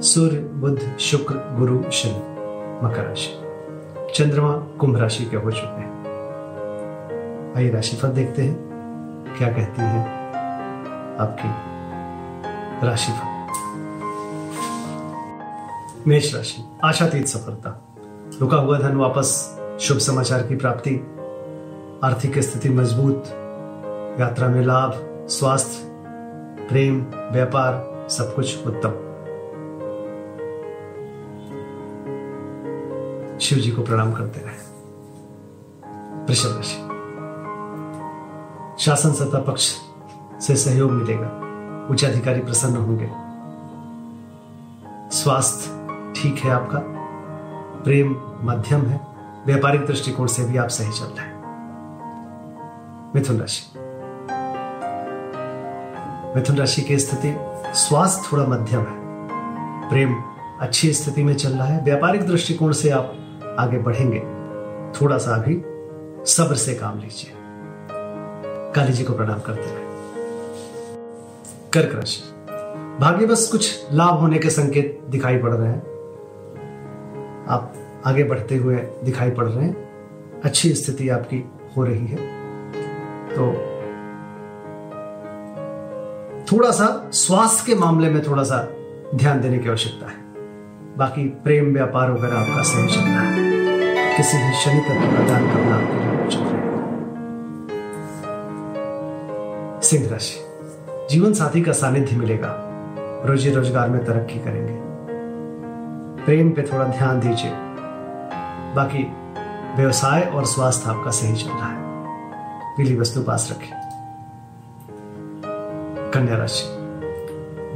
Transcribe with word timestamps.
सूर्य, 0.00 0.38
बुध, 0.38 0.96
शुक्र, 1.00 1.34
गुरु, 1.58 1.90
शनि, 1.90 2.12
मकर 2.86 3.04
राशि। 3.04 3.42
चंद्रमा 4.14 4.52
कुंभ 4.52 4.96
राशि 4.96 5.24
के 5.24 5.36
हो 5.36 5.50
चुके 5.50 5.66
हैं। 5.66 6.04
आइए 7.56 7.70
राशिफल 7.70 8.08
देखते 8.08 8.42
हैं। 8.42 8.56
क्या 9.38 9.48
कहती 9.52 9.82
है 9.82 10.00
आपकी 11.18 11.48
राशिफल? 12.86 13.36
मेष 16.06 16.34
राशि, 16.34 16.64
आशातीत 16.84 17.26
सफलता। 17.26 17.94
रुका 18.40 18.56
हुआ 18.56 18.78
धन 18.78 18.96
वापस, 18.96 19.58
शुभ 19.80 19.98
समाचार 19.98 20.42
की 20.42 20.56
प्राप्ति। 20.56 20.94
आर्थिक 22.04 22.38
स्थिति 22.38 22.68
मज़बूत। 22.68 23.24
यात्रा 24.20 24.48
में 24.48 24.62
लाभ, 24.62 24.92
स्वास्थ्य, 25.28 25.88
प्रेम, 26.68 27.06
व्यापार, 27.32 28.06
सब 28.08 28.34
कुछ 28.34 28.66
उत्तम। 28.66 29.05
शिव 33.40 33.58
जी 33.58 33.70
को 33.70 33.82
प्रणाम 33.82 34.12
करते 34.12 34.40
रहे। 34.40 34.76
वृषभ 36.24 36.56
राशि। 36.56 36.96
शासन 38.84 39.12
सत्ता 39.12 39.38
पक्ष 39.38 39.76
से 40.40 40.56
सहयोग 40.56 40.90
मिलेगा। 40.90 41.46
उच्च 41.90 42.04
अधिकारी 42.04 42.40
प्रसन्न 42.40 42.76
होंगे। 42.76 43.10
स्वास्थ्य 45.16 45.70
ठीक 46.16 46.38
है 46.38 46.50
आपका? 46.50 46.78
प्रेम 47.84 48.16
मध्यम 48.42 48.86
है। 48.86 49.00
व्यापारिक 49.46 49.86
दृष्टिकोण 49.86 50.26
से 50.26 50.44
भी 50.44 50.56
आप 50.56 50.68
सही 50.68 50.92
चल 50.92 51.04
रहे 51.04 51.26
हैं। 51.26 51.36
मिथुन 53.14 53.38
राशि। 53.40 53.78
मिथुन 56.36 56.56
राशि 56.56 56.82
की 56.82 56.98
स्थिति 56.98 57.36
स्वास्थ्य 57.78 58.28
थोड़ा 58.32 58.44
मध्यम 58.44 58.80
है। 58.80 59.06
प्रेम 59.88 60.22
अच्छी 60.60 60.92
स्थिति 60.92 61.22
में 61.22 61.34
चल 61.34 61.50
रहा 61.50 61.66
है। 61.66 61.84
व्यापारिक 61.84 62.26
दृष्टिकोण 62.26 62.72
से 62.72 62.90
आप 62.90 63.18
आगे 63.58 63.78
बढ़ेंगे। 63.78 64.20
थोड़ा 65.00 65.18
सा 65.18 65.34
अभी 65.34 65.62
सब्र 66.32 66.54
से 66.54 66.74
काम 66.74 66.98
लीजिए। 66.98 67.32
काली 68.72 68.92
जी 68.92 69.04
को 69.04 69.12
प्रणाम 69.12 69.40
करते 69.40 69.62
रहे। 69.62 69.86
कर्क 71.72 71.94
राशि। 71.94 72.22
भाग्य 73.00 73.26
बस 73.26 73.48
कुछ 73.52 73.86
लाभ 73.92 74.14
होने 74.14 74.38
के 74.38 74.50
संकेत 74.50 75.02
दिखाई 75.08 75.38
पड़ 75.38 75.54
रहे 75.54 75.68
हैं। 75.68 75.80
आप 77.48 77.74
आगे 78.06 78.24
बढ़ते 78.24 78.56
हुए 78.56 78.76
दिखाई 78.76 79.30
पड़ 79.30 79.44
रहे 79.44 79.64
हैं। 79.64 79.86
अच्छी 80.44 80.74
स्थिति 80.74 81.08
आपकी 81.08 81.50
हो 81.76 81.84
रही 81.84 82.06
है। 82.06 82.16
तो 83.28 83.72
थोड़ा 86.52 86.70
सा 86.70 87.10
स्वास्थ्य 87.12 87.64
के 87.66 87.80
मामले 87.80 88.10
में 88.10 88.26
थोड़ा 88.26 88.42
सा 88.42 88.68
ध्यान 89.14 89.40
देने 89.40 89.58
की 89.58 89.68
आवश्यकता 89.68 90.06
है। 90.06 90.25
बाकी 90.98 91.28
प्रेम 91.28 91.72
व्यापार 91.72 92.10
वगैरह 92.10 92.38
आपका 92.38 92.62
सही 92.62 92.88
चल 92.88 93.00
रहा 93.00 93.20
है। 93.20 94.16
किसी 94.16 94.38
भी 94.38 94.52
शनि 94.52 94.80
तत्व 94.80 95.16
का 95.16 95.26
दान 95.26 95.46
करना 95.52 95.76
आपके 95.76 95.96
लिए 96.00 96.26
उचित 96.26 96.40
रहेगा 96.40 96.80
सिंह 99.80 100.10
राशि। 100.10 100.38
जीवन 101.10 101.32
साथी 101.32 101.62
का 101.62 101.72
सानिध्य 101.72 102.16
मिलेगा। 102.16 102.52
रोजी 103.26 103.50
रोज़गार 103.50 103.90
में 103.90 104.04
तरक्की 104.04 104.38
करेंगे। 104.38 104.74
प्रेम 106.24 106.50
पे 106.50 106.62
थोड़ा 106.62 106.84
ध्यान 106.84 107.20
दीजिए। 107.20 107.50
बाकी 108.74 109.02
व्यवसाय 109.76 110.22
और 110.22 110.44
स्वास्थ्य 110.44 110.90
आपका 110.90 111.10
सही 111.10 111.36
चल 111.36 111.50
रहा 111.50 111.68
है। 111.68 111.78
पीली 112.76 112.96
वस्तु 112.96 113.22
पास 113.22 113.48
रखें। 113.52 113.74
कन्या 116.10 116.36
राशि। 116.36 116.64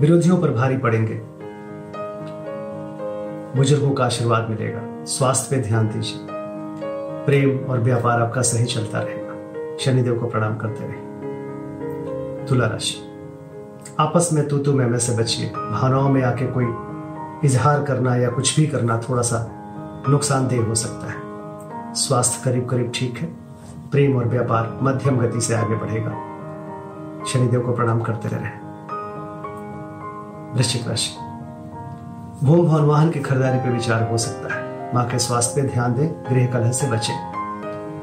विरोधियों 0.00 0.38
पर 0.38 0.50
भारी 0.50 0.76
पड़ेंगे। 0.76 1.29
बुज़ुर्गों 3.56 3.90
का 3.90 4.04
आशीर्वाद 4.04 4.50
मिलेगा। 4.50 5.04
स्वास्थ्य 5.04 5.56
पे 5.56 5.62
ध्यान 5.62 5.88
दीजिए। 5.88 6.26
प्रेम 7.26 7.70
और 7.70 7.78
व्यापार 7.78 8.22
आपका 8.22 8.42
सही 8.42 8.64
चलता 8.64 9.00
रहेगा। 9.00 9.76
शनिदेव 9.76 10.18
को 10.18 10.26
प्रणाम 10.26 10.56
करते 10.56 10.84
रहे 10.84 12.46
तुला 12.46 12.66
राशि। 12.66 12.94
आपस 14.00 14.30
में 14.32 14.48
तू 14.48 14.58
तू 14.58 14.72
मैं 14.72 14.98
से 14.98 15.16
बचिए। 15.16 15.48
भावनाओं 15.48 16.08
में 16.08 16.22
आके 16.22 16.46
कोई 16.46 16.64
इजहार 17.44 17.82
करना 17.82 18.16
या 18.16 18.30
कुछ 18.30 18.56
भी 18.56 18.66
करना 18.66 18.98
थोड़ा 18.98 19.22
सा 19.22 19.46
नुकसानदेह 20.08 20.64
हो 20.64 20.74
सकता 20.74 21.10
है। 21.12 21.94
स्वास्थ्य 21.94 22.40
करीब 22.44 22.68
करीब 22.68 22.92
ठीक 22.94 23.18
है। 23.18 23.26
प्रेम 23.90 24.16
और 24.16 24.24
व्यापार 24.24 24.78
मध्यम 24.82 25.18
गति 25.18 25.40
से 25.40 25.54
आगे 25.54 25.74
बढ़ेगा। 25.74 26.12
शनिदेव 27.24 27.60
को 27.60 27.72
प्रणाम 27.72 28.00
करते 28.00 28.28
रहे 28.32 28.50
वृश्चिक 30.54 30.88
राशि। 30.88 31.29
भूम 32.44 32.68
भवन 32.68 32.80
वाहन 32.80 33.10
की 33.10 33.20
खरीदारी 33.20 33.58
पर 33.58 33.68
विचार 33.68 34.10
हो 34.10 34.18
सकता 34.18 34.54
है। 34.54 34.94
माँ 34.94 35.06
के 35.06 35.18
स्वास्थ्य 35.18 35.62
पे 35.62 35.68
ध्यान 35.68 35.94
दें, 35.94 36.24
गृह 36.30 36.46
कलह 36.46 36.72
से 36.72 36.86
बचे। 36.86 37.12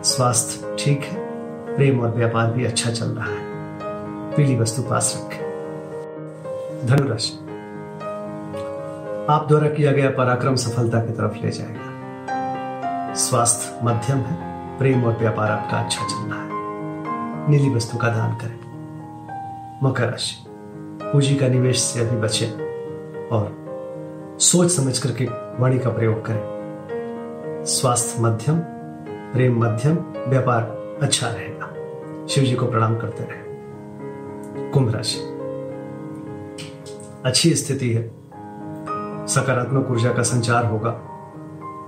स्वास्थ्य 0.09 0.75
ठीक 0.79 1.03
है, 1.03 1.15
प्रेम 1.75 1.99
और 1.99 2.09
व्यापार 2.09 2.51
भी 2.51 2.65
अच्छा 2.65 2.91
चल 2.91 3.05
रहा 3.05 3.25
है। 3.25 3.39
पीली 4.31 4.59
वस्तु 4.59 4.81
पास 4.81 5.25
रखें। 5.25 5.41
धनुराशि। 6.87 7.33
आप 9.29 9.45
द्वारा 9.47 9.67
किया 9.67 9.91
गया 9.91 10.09
पराक्रम 10.09 10.55
सफलता 10.55 10.99
की 10.99 11.11
तरफ़ 11.13 11.45
ले 11.45 11.51
जाएगा। 11.51 11.93
स्वास्थ्य 13.13 13.79
मध्यम 13.83 14.17
है, 14.17 14.37
प्रेम 14.77 15.03
और 15.03 15.17
व्यापार 15.17 15.51
आपका 15.51 15.77
अच्छा 15.77 16.03
चल 16.03 16.31
रहा 16.31 16.41
है। 16.41 16.49
नीली 17.51 17.69
वस्तु 17.69 17.97
का 17.97 18.07
दान 18.07 18.35
करें। 18.35 18.59
मकर 19.83 20.09
राशि। 20.09 20.45
पूंजी 21.03 21.35
का 21.35 21.47
निवेश 21.47 21.79
से 21.79 21.99
अभी 21.99 22.17
बचे 22.17 22.45
और 23.31 23.66
सोच 24.39 24.71
समझ 24.71 24.99
करके 24.99 25.25
वाणी 25.59 25.79
का 25.79 25.89
प्रयोग 25.89 26.25
करें। 26.25 26.57
स्वास्थ्य 27.65 28.21
मध्यम, 28.21 28.59
प्रेम 29.33 29.63
मध्यम, 29.63 29.95
व्यापार 30.27 30.61
अच्छा 31.01 31.27
रहेगा। 31.27 31.65
शिव 32.27 32.43
जी 32.43 32.55
को 32.55 32.65
प्रणाम 32.65 32.97
करते 32.97 33.23
रहे। 33.23 33.47
कुंभ 34.71 34.95
राशि। 34.95 35.19
अच्छी 37.25 37.55
स्थिति 37.55 37.93
है। 37.93 38.07
सकारात्मक 39.27 39.91
ऊर्जा 39.91 40.13
का 40.13 40.23
संचार 40.23 40.65
होगा। 40.65 41.01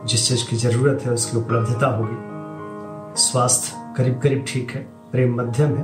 जिस 0.05 0.27
चीज़ 0.27 0.49
की 0.49 0.55
ज़रूरत 0.55 1.01
है, 1.01 1.11
उसकी 1.11 1.37
उपलब्धता 1.37 1.87
होगी। 1.87 2.17
स्वास्थ्य 3.21 3.93
करीब 3.97 4.19
करीब 4.19 4.45
ठीक 4.47 4.71
है, 4.71 4.87
प्रेम 5.11 5.35
मध्यम 5.35 5.67
है। 5.67 5.83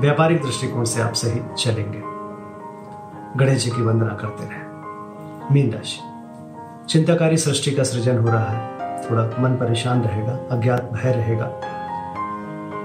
व्यापारिक 0.00 0.42
दृष्टिकोण 0.42 0.84
से 0.84 1.02
आप 1.02 1.12
सही 1.12 1.40
चलेंगे। 1.54 2.02
गणेश 3.38 3.64
जी 3.64 3.70
की 3.70 3.82
वंदना 3.82 4.14
करते 4.14 4.44
रहे। 4.44 4.65
मीन 5.52 5.72
राशि। 5.72 6.00
चिंताकारी 6.88 7.36
सृष्टि 7.36 7.70
का 7.70 7.82
सृजन 7.82 8.18
हो 8.18 8.28
रहा 8.28 8.50
है। 8.50 8.76
थोड़ा 9.10 9.22
मन 9.40 9.50
परेशान 9.50 10.02
रहेगा, 10.02 10.32
अज्ञात, 10.50 10.90
भय 10.92 11.12
रहेगा। 11.12 11.60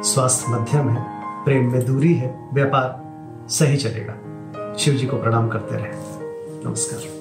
स्वास्थ्य 0.01 0.51
मध्यम 0.51 0.89
है, 0.89 1.05
प्रेम 1.45 1.71
में 1.71 1.85
दूरी 1.85 2.13
है, 2.13 2.49
व्यापार 2.53 3.01
सही 3.49 3.77
चलेगा। 3.77 4.13
शिव 4.77 4.93
जी 4.93 5.07
को 5.07 5.17
प्रणाम 5.17 5.47
करते 5.49 5.75
रहे। 5.75 5.91
नमस्कार। 6.69 7.20